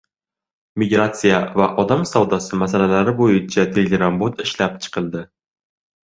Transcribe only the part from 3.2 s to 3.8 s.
bo‘yicha